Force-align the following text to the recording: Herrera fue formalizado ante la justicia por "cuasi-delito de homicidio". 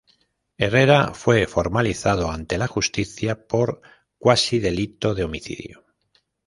Herrera 0.57 1.13
fue 1.13 1.45
formalizado 1.45 2.31
ante 2.31 2.57
la 2.57 2.65
justicia 2.65 3.47
por 3.47 3.83
"cuasi-delito 4.17 5.13
de 5.13 5.23
homicidio". 5.25 5.85